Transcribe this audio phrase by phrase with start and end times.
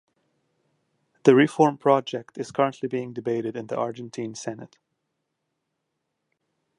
[1.25, 4.77] The reform project is currently being debated in the Argentine Senate.